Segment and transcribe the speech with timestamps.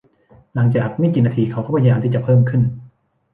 [0.53, 2.61] หลังจากไม่กี่นาทีเขาก็พยายามที่จะเพิ่มขึ้น